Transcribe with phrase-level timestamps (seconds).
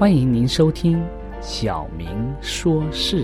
[0.00, 0.98] 欢迎您收听
[1.42, 3.22] 《小明说事》。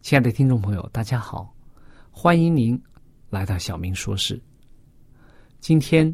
[0.00, 1.54] 亲爱的听众朋友，大家好，
[2.10, 2.76] 欢迎您
[3.30, 4.36] 来到《小明说事》。
[5.60, 6.12] 今天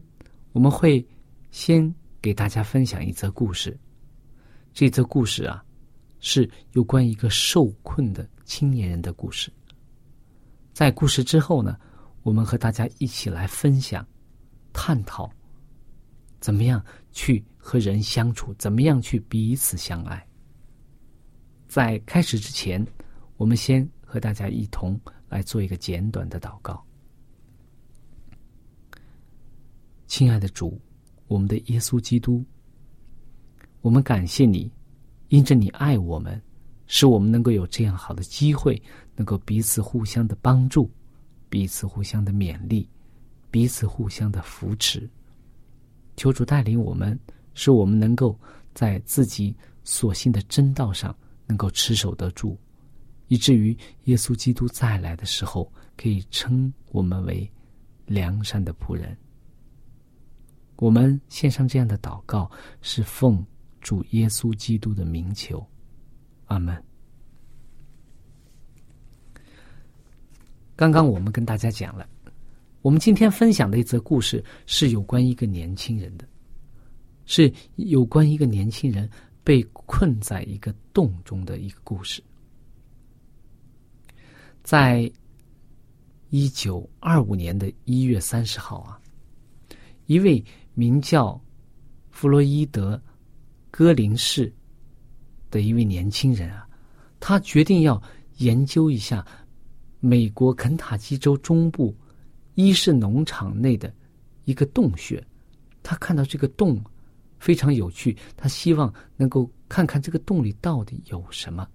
[0.53, 1.03] 我们会
[1.51, 3.75] 先给大家分享一则故事。
[4.75, 5.65] 这则故事啊，
[6.21, 9.51] 是有关一个受困的青年人的故事。
[10.75, 11.79] 在故事之后呢，
[12.23, 14.07] 我们和大家一起来分享、
[14.71, 15.27] 探讨。
[16.45, 18.53] 怎么样去和人相处？
[18.59, 20.23] 怎么样去彼此相爱？
[21.67, 22.87] 在开始之前，
[23.39, 26.85] 我们先和大家一同来做一个简短的祷告。
[30.07, 30.79] 亲爱的主，
[31.29, 32.45] 我们的耶稣基督，
[33.81, 34.71] 我们感谢你，
[35.29, 36.39] 因着你爱我们，
[36.87, 38.79] 使我们能够有这样好的机会，
[39.17, 40.91] 能够彼此互相的帮助，
[41.49, 42.87] 彼此互相的勉励，
[43.51, 45.09] 彼此互相的扶持。
[46.17, 47.19] 求主带领我们，
[47.55, 48.39] 使我们能够
[48.73, 51.15] 在自己所信的真道上
[51.47, 52.57] 能够持守得住，
[53.29, 57.51] 以至于耶稣基督再来的时候，可以称我们为
[58.07, 59.17] 良善的仆人。
[60.77, 62.51] 我们献上这样的祷告，
[62.83, 63.45] 是奉
[63.81, 65.65] 主耶稣基督的名求，
[66.47, 66.83] 阿门。
[70.77, 72.09] 刚刚我们跟大家讲了。
[72.85, 76.29] 我们今天分享的一则故事是有关一个年轻人的，
[77.25, 79.09] 是有关一个年轻人
[79.43, 82.23] 被困在一个洞中的一个故事。
[84.63, 85.11] 在
[86.29, 89.01] 一九二五年的一月三十号啊，
[90.05, 91.43] 一位名叫
[92.11, 92.97] 弗洛伊德·
[93.71, 94.53] 戈林士
[95.51, 96.69] 的一位年轻人啊，
[97.19, 98.03] 他决定要
[98.37, 99.27] 研究一下
[100.01, 101.97] 美国肯塔基州中部。
[102.55, 103.93] 一是农场内的
[104.45, 105.25] 一个洞穴，
[105.83, 106.83] 他看到这个洞
[107.39, 111.69] 非常有趣，他希望能够看看这个洞里到底有什么。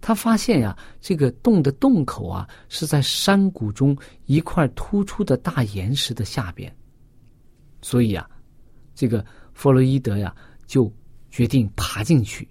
[0.00, 3.96] 他发现呀，这个洞的洞口啊是在山谷中
[4.26, 6.74] 一块突出的大岩石的下边，
[7.82, 8.28] 所以啊，
[8.94, 10.34] 这个弗洛伊德呀
[10.66, 10.92] 就
[11.30, 12.48] 决定爬进去，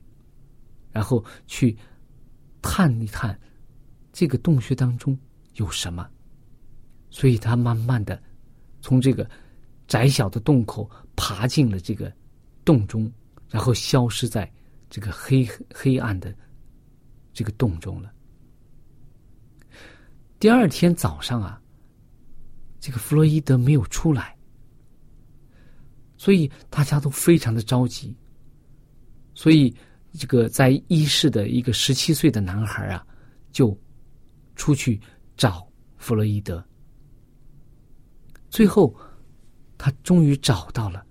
[0.91, 1.75] 然后去
[2.61, 3.37] 探一探
[4.13, 5.17] 这个洞穴当中
[5.55, 6.07] 有什么。
[7.09, 8.21] 所以他慢慢的
[8.81, 9.29] 从这个
[9.87, 12.11] 窄小的洞口爬进了这个
[12.63, 13.11] 洞中，
[13.49, 14.51] 然后消失在
[14.89, 16.33] 这个黑黑暗的
[17.33, 18.11] 这个洞中了。
[20.39, 21.61] 第二天早上啊，
[22.79, 24.37] 这个弗洛伊德没有出来，
[26.15, 28.15] 所以大家都非常的着急。
[29.33, 29.75] 所以
[30.13, 33.05] 这个在一室的一个十七岁的男孩啊，
[33.51, 33.77] 就
[34.55, 35.01] 出去
[35.35, 35.67] 找
[35.97, 36.63] 弗洛伊德。
[38.49, 38.95] 最后，
[39.77, 41.05] 他终于找到了。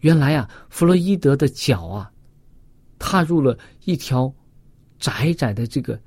[0.00, 2.12] 原来啊，弗洛伊德的脚啊，
[2.98, 4.32] 踏入了一条
[4.98, 6.00] 窄窄的这个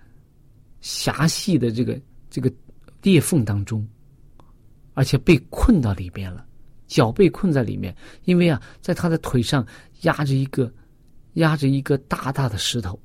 [0.80, 2.00] 狭细的这个
[2.30, 2.50] 这个
[3.02, 3.86] 裂缝当中，
[4.94, 6.46] 而且被困到里边了，
[6.88, 7.94] 脚被困在里面。
[8.24, 9.66] 因为啊，在他的腿上
[10.04, 10.72] 压着一个
[11.34, 12.98] 压着一个大大的石头，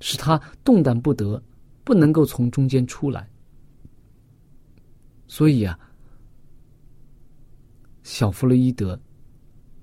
[0.00, 1.42] 使他动弹不得，
[1.84, 3.26] 不能够从中间出来。
[5.26, 5.78] 所以啊。
[8.02, 9.00] 小弗洛伊德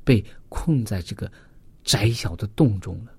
[0.03, 1.31] 被困在这个
[1.83, 3.11] 窄小的洞中了。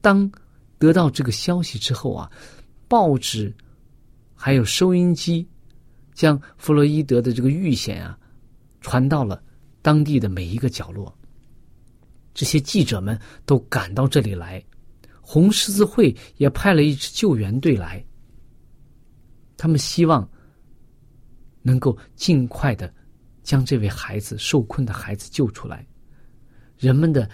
[0.00, 0.30] 当
[0.78, 2.30] 得到这个消息之后啊，
[2.86, 3.54] 报纸
[4.34, 5.46] 还有收音机
[6.14, 8.18] 将弗洛伊德的这个遇险啊
[8.80, 9.42] 传到了
[9.82, 11.12] 当地的每一个角落。
[12.32, 14.64] 这些记者们都赶到这里来，
[15.20, 18.04] 红十字会也派了一支救援队来。
[19.56, 20.28] 他们希望
[21.62, 22.94] 能够尽快的。
[23.48, 25.86] 将这位孩子受困的孩子救出来，
[26.76, 27.26] 人们的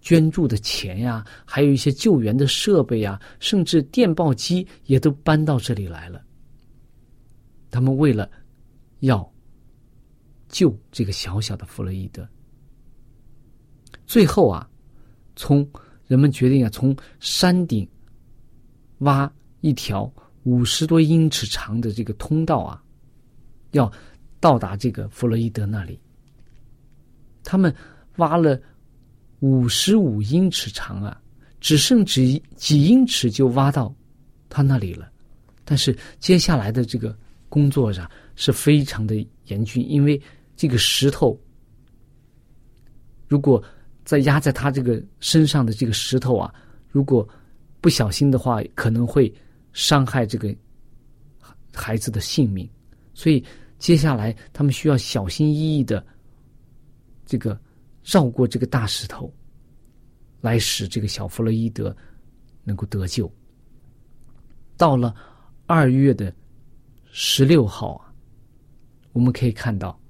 [0.00, 6.24] 捐助的钱呀，还有一些救援的设备呀，甚至电报机也都搬到这里来了。
[7.70, 8.26] 他们为了
[9.00, 9.30] 要
[10.48, 12.26] 救这个小小的弗洛伊德，
[14.06, 14.66] 最后啊，
[15.36, 15.70] 从
[16.06, 17.86] 人们决定啊，从山顶
[19.00, 19.30] 挖
[19.60, 20.10] 一条
[20.44, 22.82] 五十多英尺长的这个通道啊，
[23.72, 23.92] 要。
[24.42, 25.96] 到达这个弗洛伊德那里，
[27.44, 27.72] 他们
[28.16, 28.60] 挖了
[29.38, 31.22] 五十五英尺长啊，
[31.60, 33.94] 只剩几几英尺就挖到
[34.48, 35.08] 他那里了。
[35.64, 37.16] 但是接下来的这个
[37.48, 39.14] 工作上是非常的
[39.46, 40.20] 严峻，因为
[40.56, 41.38] 这个石头
[43.28, 43.62] 如果
[44.04, 46.52] 在压在他这个身上的这个石头啊，
[46.88, 47.26] 如果
[47.80, 49.32] 不小心的话，可能会
[49.72, 50.52] 伤害这个
[51.72, 52.68] 孩子的性命，
[53.14, 53.44] 所以。
[53.82, 56.06] 接下来，他们需要小心翼翼的，
[57.26, 57.60] 这个
[58.04, 59.34] 绕过这个大石头，
[60.40, 61.94] 来使这个小弗洛伊德
[62.62, 63.28] 能够得救。
[64.76, 65.12] 到了
[65.66, 66.32] 二月的
[67.10, 68.14] 十六号啊，
[69.14, 70.00] 我们可以看到，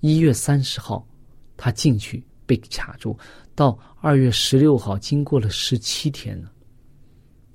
[0.00, 1.06] 一月三十号
[1.54, 3.14] 他进去被卡住，
[3.54, 6.50] 到二月十六号，经过了十七天了，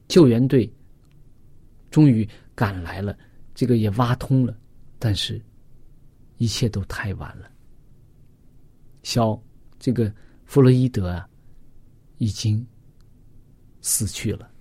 [0.08, 0.72] 救援队
[1.90, 3.18] 终于赶来了，
[3.56, 4.56] 这个也挖通了，
[5.00, 5.44] 但是。
[6.44, 7.50] 一切都太晚了。
[9.02, 9.42] 小
[9.80, 10.14] 这个
[10.44, 11.26] 弗洛伊德啊，
[12.18, 12.66] 已经
[13.80, 14.52] 死去了。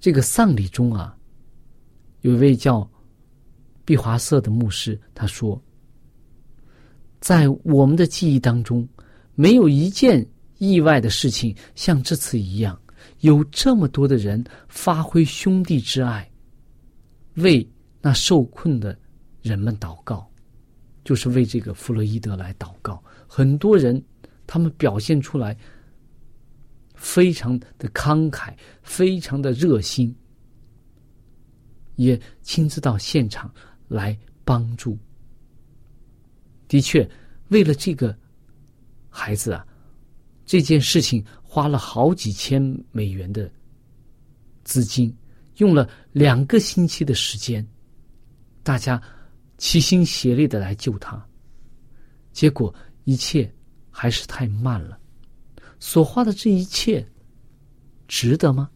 [0.00, 1.16] 这个丧礼中啊，
[2.22, 2.90] 有一位叫
[3.84, 5.62] 毕华瑟的牧师，他说
[7.22, 8.88] ：“在我们的记忆当中，
[9.36, 10.26] 没有一件
[10.58, 12.76] 意外的事情像这次一样，
[13.20, 16.28] 有这么多的人发挥兄弟之爱，
[17.34, 17.64] 为
[18.00, 18.98] 那受困的。”
[19.44, 20.26] 人们祷告，
[21.04, 23.04] 就是为这个弗洛伊德来祷告。
[23.28, 24.02] 很多人，
[24.46, 25.54] 他们表现出来
[26.94, 30.16] 非常的慷慨，非常的热心，
[31.96, 33.52] 也亲自到现场
[33.86, 34.96] 来帮助。
[36.66, 37.06] 的确，
[37.48, 38.16] 为了这个
[39.10, 39.66] 孩子啊，
[40.46, 42.62] 这件事情花了好几千
[42.92, 43.52] 美元的
[44.64, 45.14] 资金，
[45.58, 47.62] 用了两个星期的时间，
[48.62, 48.98] 大家。
[49.64, 51.26] 齐心协力的来救他，
[52.32, 52.72] 结果
[53.04, 53.50] 一切
[53.90, 55.00] 还是太慢了。
[55.80, 57.04] 所花的这一切，
[58.06, 58.70] 值得吗？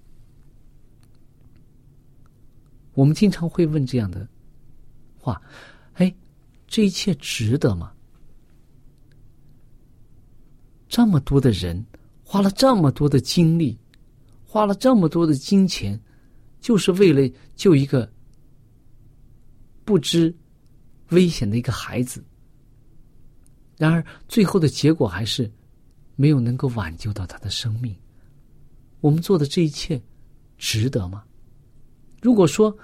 [2.95, 4.27] 我们经常会问这样的
[5.19, 5.43] 话
[5.93, 6.13] ：“哎，
[6.67, 7.93] 这一切值得吗？”
[10.89, 11.85] 这么多的人
[12.25, 13.79] 花了这么多的精力，
[14.43, 16.01] 花了这么多的金钱，
[16.63, 18.11] 就是为了救一个
[19.85, 20.35] 不知。
[21.11, 22.23] 危险的一个孩子，
[23.77, 25.51] 然而最后的结果还是
[26.17, 27.95] 没有能够挽救到他的生命。
[29.01, 30.01] 我们做的这一切
[30.57, 31.23] 值得吗？
[32.21, 32.77] 如果说，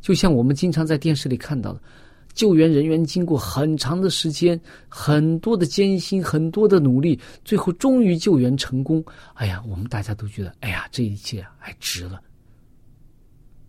[0.00, 1.82] 就像我们经常在电视里看到的，
[2.32, 9.04] 救援人员经过很长的时间、很多的艰辛、很多的努力，最后终于救援成功。
[9.34, 12.20] 哎呀，我们大家都觉得，哎呀，这一切还值了。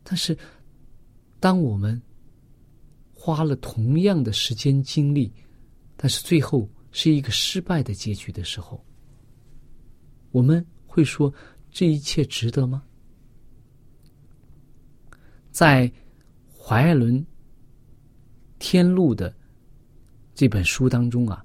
[0.04, 0.38] 但是，
[1.40, 2.02] 当我们
[3.26, 5.34] 花了同样的时间精力，
[5.98, 8.86] 但是最后是一个失败的结局的时候，
[10.30, 11.34] 我们会说
[11.72, 12.84] 这一切值得吗？
[15.50, 15.92] 在
[16.56, 17.20] 怀爱伦
[18.60, 19.36] 《天路》的
[20.36, 21.44] 这本书当中啊，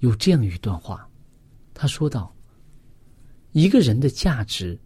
[0.00, 1.08] 有这样一段话，
[1.72, 2.34] 他说道
[3.54, 4.76] ：“一个人的价值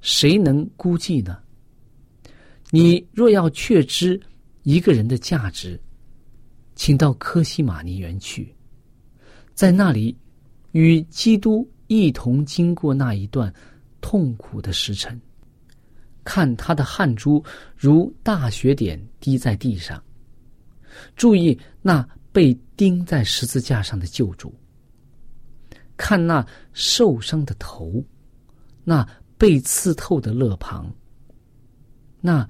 [0.00, 1.42] 谁能估计呢？
[2.70, 4.20] 你若要确知
[4.66, 5.80] 一个人的价值，
[6.74, 8.52] 请到科西玛尼园去，
[9.54, 10.18] 在那里
[10.72, 13.54] 与基督一同经过那一段
[14.00, 15.20] 痛苦的时辰，
[16.24, 17.40] 看他的汗珠
[17.76, 20.02] 如大雪点滴在地上，
[21.14, 24.52] 注意那被钉在十字架上的救主，
[25.96, 28.04] 看那受伤的头，
[28.82, 29.08] 那
[29.38, 30.92] 被刺透的肋旁，
[32.20, 32.44] 那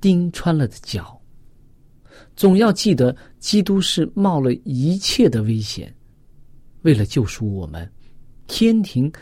[0.00, 1.20] 钉穿了的脚。
[2.36, 5.94] 总要记得，基督是冒了一切的危险，
[6.82, 7.90] 为了救赎我们，
[8.46, 9.12] 天庭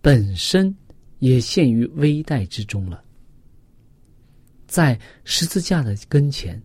[0.00, 0.74] 本身
[1.18, 3.02] 也陷于危殆之中了。
[4.66, 6.60] 在十字架的跟前，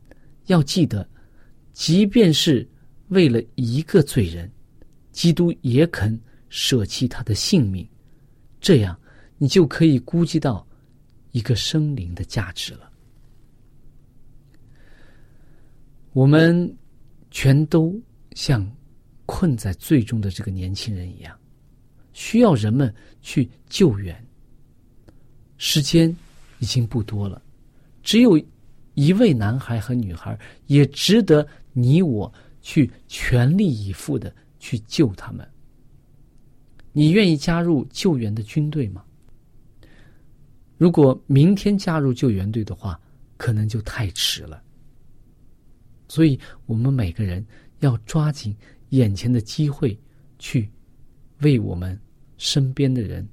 [0.45, 1.07] 要记得，
[1.73, 2.67] 即便是
[3.09, 4.49] 为了一个罪人，
[5.11, 6.17] 基督也肯
[6.49, 7.87] 舍弃他的性命，
[8.61, 8.97] 这样
[9.37, 10.65] 你就可以估计到
[11.31, 12.89] 一个生灵的价值了。
[16.17, 16.75] 我们
[17.29, 17.95] 全都
[18.31, 18.67] 像
[19.27, 21.37] 困在最终的这个年轻人一样，
[22.11, 24.19] 需要人们去救援。
[25.57, 26.09] 时间
[26.57, 27.39] 已经不多了，
[28.01, 28.35] 只有
[28.95, 32.33] 一位男孩和女孩，也值得你我
[32.63, 35.47] 去全力以赴的去救他们。
[36.93, 39.05] 你愿意加入救援的军队吗？
[40.79, 42.99] 如果明天加入救援队的话，
[43.37, 44.63] 可能就太迟了。
[46.07, 47.45] 所以我们每个人
[47.79, 48.55] 要抓紧
[48.89, 49.97] 眼前的机会，
[50.39, 50.69] 去
[51.41, 51.99] 为我们
[52.37, 53.27] 身边的人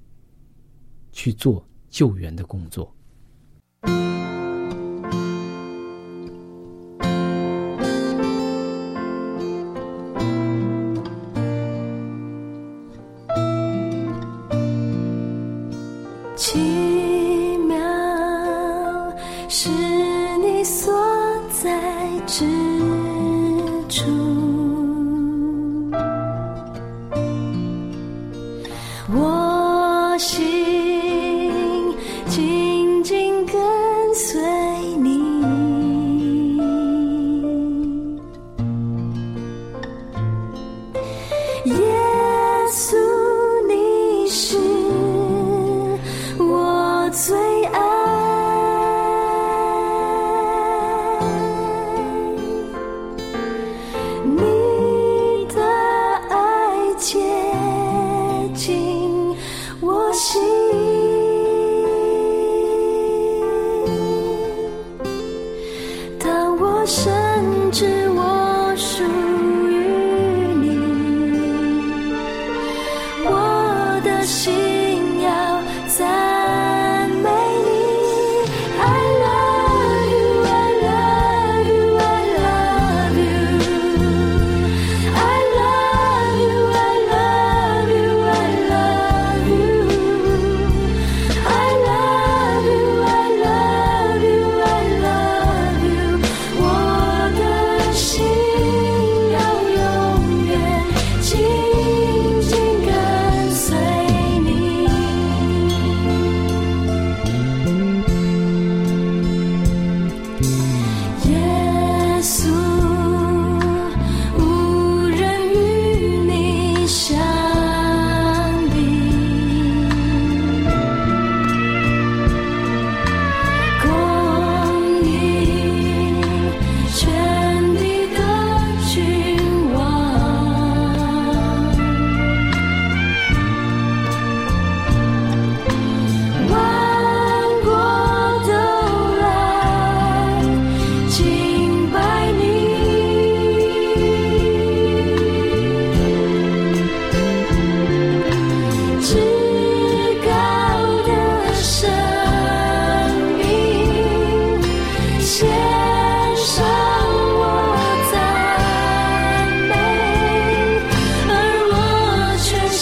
[1.13, 2.94] 去做救援的工作。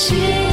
[0.02, 0.51] 心。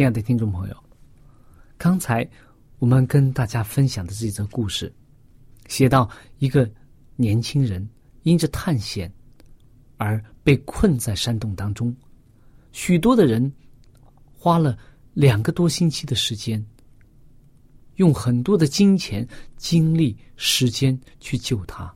[0.00, 0.84] 亲爱的听众朋友，
[1.76, 2.26] 刚才
[2.78, 4.90] 我们跟大家分享的这则故事，
[5.66, 6.66] 写到一个
[7.16, 7.86] 年轻人
[8.22, 9.12] 因着探险
[9.98, 11.94] 而被困在山洞当中，
[12.72, 13.52] 许多的人
[14.32, 14.74] 花了
[15.12, 16.64] 两个多星期的时间，
[17.96, 21.94] 用很多的金钱、精力、时间去救他，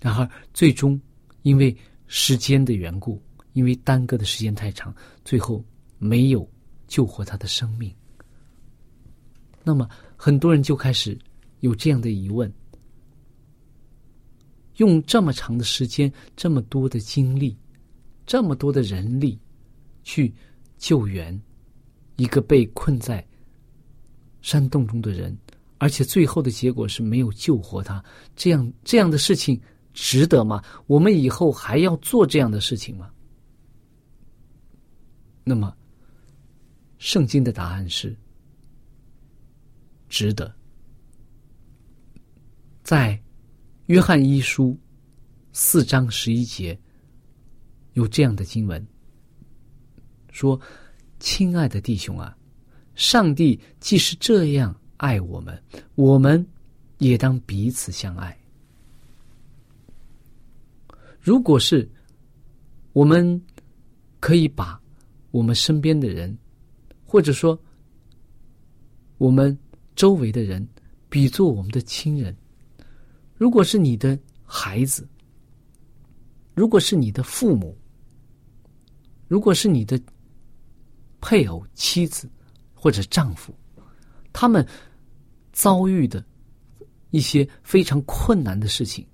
[0.00, 0.98] 然而最终
[1.42, 5.62] 因为时间的缘故，因为耽搁的时间太长，最后
[5.98, 6.50] 没有。
[6.86, 7.92] 救活他的生命。
[9.62, 11.18] 那么，很多人就开始
[11.60, 12.52] 有这样的疑问：
[14.76, 17.56] 用这么长的时间、这么多的精力、
[18.24, 19.38] 这么多的人力
[20.04, 20.32] 去
[20.78, 21.36] 救援
[22.16, 23.26] 一个被困在
[24.40, 25.36] 山洞中的人，
[25.78, 28.04] 而且最后的结果是没有救活他，
[28.36, 29.60] 这样这样的事情
[29.92, 30.62] 值得吗？
[30.86, 33.10] 我们以后还要做这样的事情吗？
[35.42, 35.76] 那么？
[36.98, 38.16] 圣经的答案是
[40.08, 40.52] 值得。
[42.82, 43.20] 在
[43.86, 44.78] 约翰一书
[45.52, 46.78] 四章十一节
[47.92, 48.84] 有这样的经文
[50.30, 50.58] 说
[51.20, 52.36] ：“亲爱的弟兄啊，
[52.94, 55.62] 上帝既是这样爱我们，
[55.96, 56.44] 我们
[56.98, 58.36] 也当彼此相爱。
[61.20, 61.88] 如果是
[62.92, 63.40] 我们
[64.20, 64.80] 可以把
[65.30, 66.36] 我们身边的人。”
[67.06, 67.58] 或者说，
[69.16, 69.56] 我们
[69.94, 70.66] 周围的人
[71.08, 72.36] 比作我们的亲人。
[73.36, 75.08] 如果是你的孩子，
[76.54, 77.78] 如果是你的父母，
[79.28, 80.00] 如果是你的
[81.20, 82.28] 配偶、妻子
[82.74, 83.54] 或者丈夫，
[84.32, 84.66] 他们
[85.52, 86.24] 遭遇的
[87.10, 89.06] 一些非常困难的事情，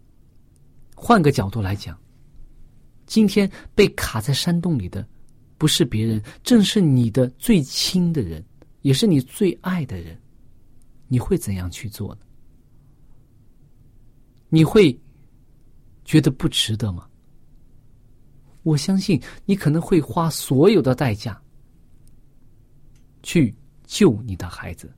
[0.97, 1.99] 换个角度来讲，
[3.07, 5.07] 今天被卡在山洞里的。
[5.63, 8.45] 不是别人，正是你的最亲的人，
[8.81, 10.21] 也是你最爱的人。
[11.07, 12.23] 你会怎样去做呢？
[14.49, 15.01] 你会
[16.05, 17.09] 觉得不值得吗？
[18.65, 21.41] 我相信你可能会花所有的代价
[23.23, 24.93] 去救你的孩子。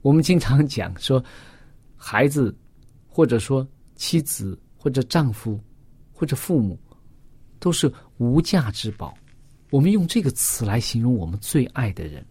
[0.00, 1.24] 我们经常讲说，
[1.94, 2.52] 孩子，
[3.06, 3.64] 或者说
[3.94, 5.60] 妻子，或者丈夫，
[6.12, 6.76] 或者父母。
[7.62, 7.88] 都是
[8.22, 9.12] 无价之宝，
[9.70, 12.24] 我们用这个词来形容我们最爱的人，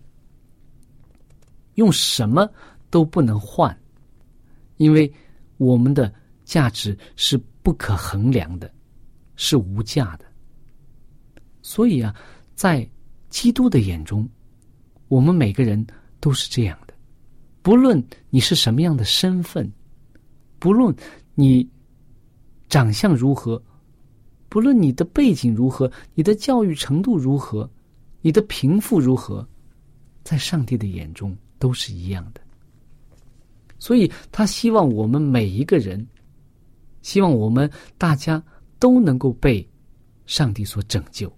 [1.74, 2.50] 用什么
[2.90, 3.78] 都不能换，
[4.78, 5.14] 因为
[5.58, 6.12] 我们的
[6.46, 8.74] 价值是不可衡量的，
[9.36, 10.26] 是无价的。
[11.62, 12.16] 所以啊，
[12.56, 12.90] 在
[13.30, 14.28] 基督的眼中，
[15.10, 15.86] 我们每个人
[16.22, 16.94] 都是这样的，
[17.62, 19.70] 不论你是什么样的身份，
[20.58, 20.96] 不论
[21.36, 21.70] 你
[22.70, 23.62] 长相如何。
[24.52, 27.72] 不论你的背景如何，你的教育程度如何，
[28.20, 29.48] 你的贫富如何，
[30.26, 32.42] 在上帝的眼中都是一样的。
[33.80, 36.06] 所以他希望我们每一个人，
[37.02, 38.44] 希望我们大家
[38.78, 39.66] 都能够被
[40.26, 41.32] 上帝所拯救。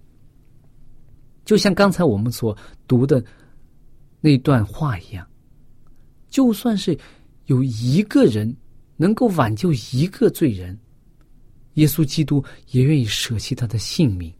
[1.44, 2.56] 就像刚才我们所
[2.88, 3.24] 读的
[4.20, 5.24] 那段话一样，
[6.28, 6.98] 就算是
[7.46, 8.52] 有一个人
[8.96, 10.76] 能够挽救一个罪人。
[11.74, 14.32] 耶稣基督也愿意舍弃他的性命。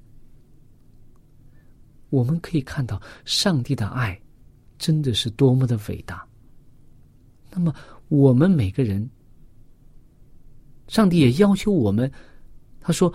[2.11, 4.21] 我们可以看到上帝的爱
[4.79, 6.27] 真的是多么的伟大。
[7.51, 7.75] 那么，
[8.09, 9.09] 我们每个人，
[10.89, 12.11] 上帝也要求我们，
[12.81, 13.13] 他说：“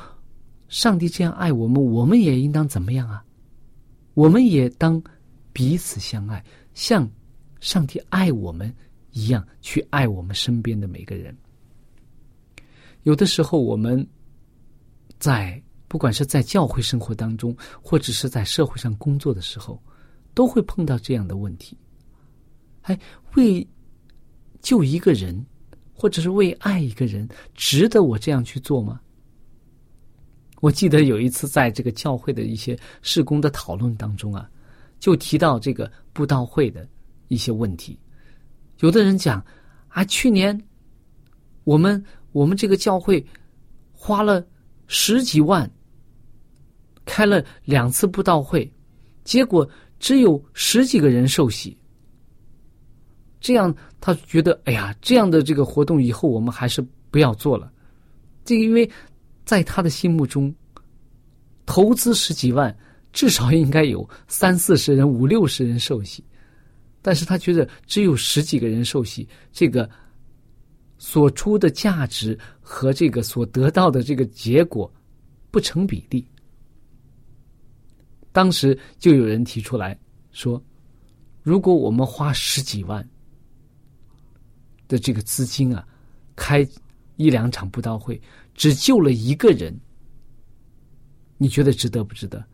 [0.69, 3.23] 上帝这样爱我们，我们也应当怎么样啊？
[4.13, 5.01] 我们也当
[5.53, 7.09] 彼此相爱，像
[7.59, 8.73] 上帝爱我们
[9.11, 11.35] 一样去爱我们身边的每个人。”
[13.03, 14.05] 有的时候，我们
[15.19, 19.81] 在不管是在教会生活当中，或者是在社会上工作的时候，
[20.33, 21.77] 都会碰到这样的问题。
[22.81, 22.99] 哎，
[23.35, 23.65] 为
[24.61, 25.43] 救一个人，
[25.93, 28.99] 或者是为爱一个人，值得我这样去做吗？
[30.59, 34.49] 我记得有一次在这个教会的一些事工的讨论当中啊，
[34.99, 36.87] 就提到这个布道会的
[37.29, 37.97] 一些问题。
[38.79, 39.43] 有的人讲
[39.87, 40.61] 啊，去年
[41.63, 42.03] 我们。
[42.31, 43.25] 我们这个教会
[43.91, 44.45] 花了
[44.87, 45.69] 十几万，
[47.05, 48.71] 开了两次布道会，
[49.23, 49.67] 结果
[49.99, 51.75] 只有十几个人受洗。
[53.39, 57.71] 这样他觉得，哎呀，这样的这个活动以后我们还是不要做了。
[58.45, 58.89] 这个因为
[59.45, 60.53] 在他的心目中，
[61.65, 62.75] 投资十几万，
[63.11, 66.23] 至少应该有三四十人、五六十人受洗，
[67.01, 69.89] 但是他觉得只有十几个人受洗，这个。
[70.99, 74.91] 所出的价值和这个所得到的这个结果
[75.49, 76.23] 不成比例。
[78.31, 79.97] 当时就有人提出来
[80.31, 80.61] 说，
[81.41, 83.09] 如果我们花十几万
[84.87, 85.87] 的这个资金啊，
[86.35, 86.67] 开
[87.15, 88.21] 一两场布道会，
[88.53, 89.75] 只救了一个人，
[91.37, 92.45] 你觉得值得不值得？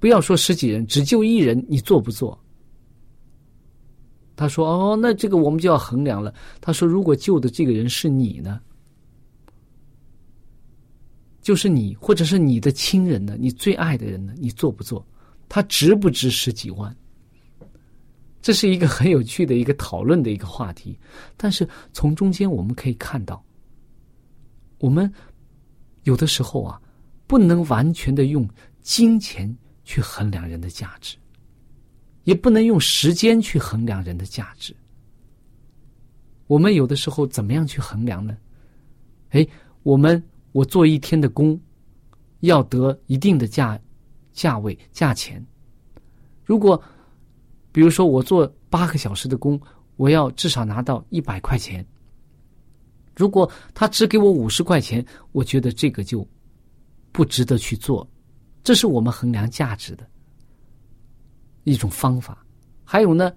[0.00, 2.36] 不要说十几人，只救一人，你做不做？
[4.40, 8.58] 他说：“哦，那这个我们就要衡量了。”他说：“如果救的这个人是你呢？
[11.42, 13.36] 就是你，或者是你的亲人呢？
[13.38, 14.32] 你最爱的人呢？
[14.38, 15.06] 你做不做？
[15.46, 16.96] 他值不值十几万？”
[18.40, 20.98] 这是一个很有趣的一个讨论的一个话题。
[21.36, 23.44] 但是从中间我们可以看到，
[24.78, 25.12] 我们
[26.04, 26.80] 有的时候啊，
[27.26, 28.48] 不能完全的用
[28.80, 31.18] 金钱去衡量人的价值。
[32.30, 34.72] 也不能用时间去衡量人的价值。
[36.46, 38.36] 我们有的时候怎么样去衡量呢？
[39.30, 39.44] 哎，
[39.82, 41.60] 我们我做一天的工，
[42.38, 43.76] 要得一定的价
[44.32, 45.44] 价位价钱。
[46.44, 46.80] 如果
[47.72, 49.60] 比如说我做八个小时的工，
[49.96, 51.84] 我要至少拿到一百块钱。
[53.16, 56.24] 如果他只给我五十块钱，我觉得这个就
[57.10, 58.08] 不值得去做。
[58.62, 60.08] 这是我们衡量价值的。
[61.64, 62.44] 一种方法，
[62.84, 63.32] 还有呢，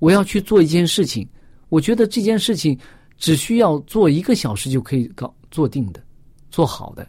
[0.00, 1.28] 我要去做一件事情，
[1.68, 2.78] 我觉得这件事情
[3.16, 6.02] 只需要做一个小时就可以搞做定的，
[6.50, 7.06] 做好的。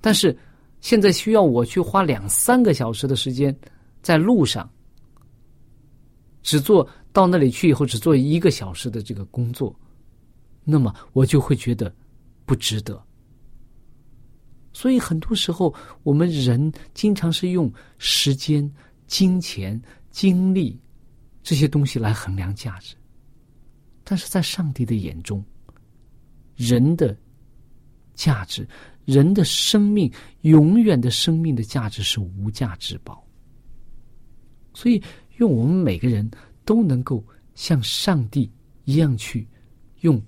[0.00, 0.36] 但是
[0.80, 3.56] 现在需要我去花两三个小时的时间
[4.02, 4.68] 在路上，
[6.42, 9.74] 只做到那里去以后只做一个小时的这个工作，
[10.64, 11.94] 那么我就会觉得
[12.44, 13.00] 不值得。
[14.72, 15.72] 所以很多时候
[16.02, 18.68] 我们人经常是用时间。
[19.06, 20.78] 金钱、精力
[21.42, 22.96] 这些东西来衡量价值，
[24.02, 25.44] 但是在上帝的眼中，
[26.56, 27.16] 人的
[28.14, 28.66] 价值、
[29.04, 33.24] 人的生命、永远的生命的价值是无价之宝。
[34.74, 35.02] 所以，
[35.36, 36.28] 用我们每个人
[36.64, 38.50] 都能够像上帝
[38.84, 39.46] 一样去
[40.00, 40.20] 用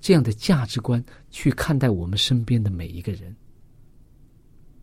[0.00, 3.34] 这样的价值观去看待我们身边的每一个人，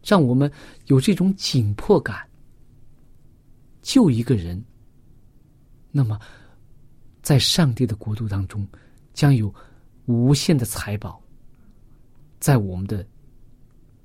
[0.03, 0.51] 让我们
[0.87, 2.27] 有这种紧迫感。
[3.83, 4.63] 救一个人，
[5.91, 6.17] 那么，
[7.21, 8.65] 在上帝的国度当中，
[9.13, 9.53] 将有
[10.05, 11.21] 无限的财宝，
[12.39, 13.05] 在我们的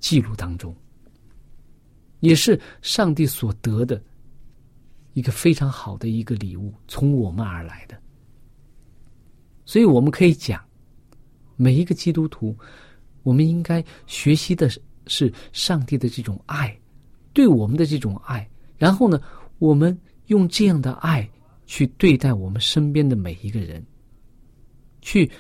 [0.01, 0.77] 记录当中，
[2.19, 4.03] 也是上帝所得的
[5.13, 7.97] 一个非常好的一个礼物，从我们而来的。
[9.65, 10.61] 所以，我们可以讲，
[11.55, 12.57] 每一个基督徒，
[13.23, 14.69] 我们应该学习的
[15.07, 16.77] 是上帝的这种爱，
[17.33, 19.23] 对我们的这种爱，然后呢？
[19.59, 21.29] 我们用这样的爱
[21.67, 23.85] 去对待我们身边的每一个人，
[25.03, 25.31] 去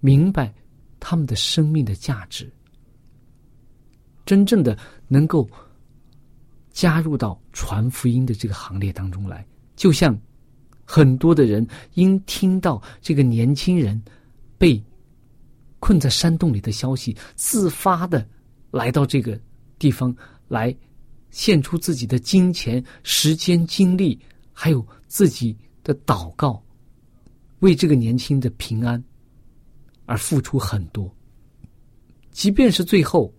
[0.00, 0.52] 明白
[0.98, 2.50] 他们的生命的价值，
[4.24, 5.48] 真正的能够
[6.70, 9.46] 加入到传福音的这个行列当中来。
[9.76, 10.18] 就像
[10.84, 14.00] 很多的人因听到这个年轻人
[14.56, 14.82] 被
[15.78, 18.26] 困在山洞里的消息，自发的
[18.70, 19.38] 来到这个
[19.78, 20.14] 地方
[20.48, 20.74] 来。
[21.32, 24.20] 献出自己的金钱、时间、精力，
[24.52, 26.62] 还有自己的祷告，
[27.60, 29.02] 为这个年轻的平安
[30.04, 31.12] 而付出很多。
[32.30, 33.32] 即便是最后，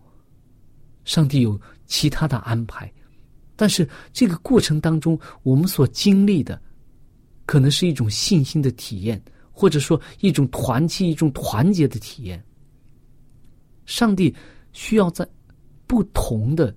[1.05, 2.91] 上帝有其他的安排，
[3.55, 6.59] 但是这个过程当中，我们所经历的，
[7.45, 12.43] 可能是一种信心的体验，或者说一种团契、一种团结的体验。
[13.85, 14.35] 上帝
[14.71, 15.27] 需要在
[15.85, 16.75] 不同的。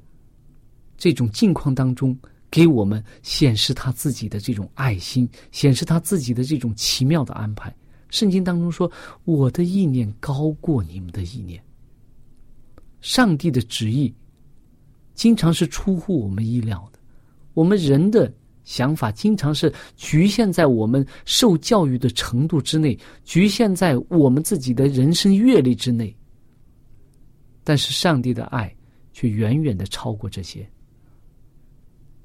[0.97, 2.17] 这种境况当中，
[2.51, 7.75] 给我们显示他自己的这种爱心，显示他自己的这种奇妙的安排。
[8.09, 8.91] 圣经当中说
[9.25, 11.63] ：“我的意念高过你们的意念。”
[13.03, 14.15] 上帝的旨意
[15.15, 16.99] 经常是出乎我们意料的。
[17.53, 18.33] 我们人的
[18.65, 26.15] 想法经常是局限在我们受教育的程度之内，局限在我们自己的人生阅历之内。
[27.65, 28.75] 但是上帝的爱
[29.13, 30.69] 却远远的超过这些。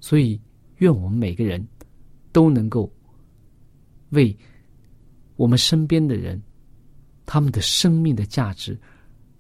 [0.04, 0.42] 所以，
[0.78, 1.64] 愿我们每个人
[2.32, 2.92] 都能够
[4.10, 4.36] 为
[5.36, 6.42] 我们身边的人
[7.24, 8.76] 他们的生命的价值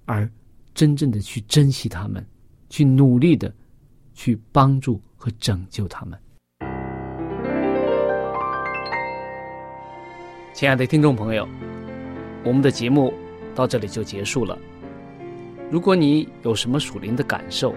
[0.05, 0.29] 而
[0.75, 2.23] 真正的去珍惜他们，
[2.69, 3.51] 去努力的
[4.13, 6.17] 去帮助和拯救他们。
[10.53, 11.47] 亲爱的听众朋友，
[12.45, 13.11] 我们的节目
[13.55, 14.55] 到这里就结束了。
[15.71, 17.73] 如果你有什么属灵的感受，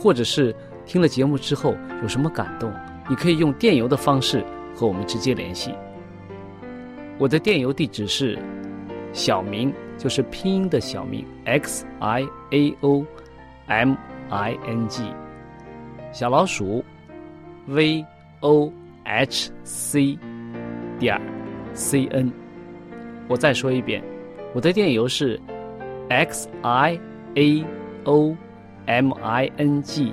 [0.00, 0.52] 或者是……
[0.86, 2.72] 听了节目之后有什么感动？
[3.08, 5.74] 你可以用电邮的方式和我们直接联系。
[7.18, 8.38] 我的电邮地址是
[9.12, 13.04] 小明，就是拼音的小明 x i a o
[13.66, 13.94] m
[14.30, 15.02] i n g
[16.12, 16.84] 小老鼠
[17.66, 18.04] v
[18.40, 18.72] o
[19.04, 20.18] h c
[20.98, 21.20] 点
[21.74, 22.32] c n。
[23.28, 24.02] 我再说一遍，
[24.54, 25.40] 我的电邮是
[26.08, 26.98] x i
[27.34, 27.64] a
[28.04, 28.36] o
[28.86, 30.12] m i n g